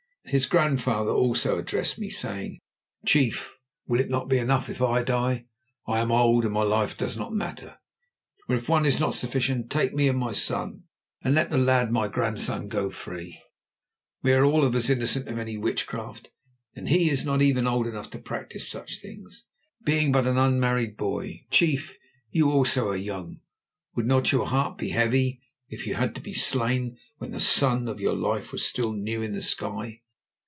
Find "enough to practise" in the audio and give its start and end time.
17.85-18.69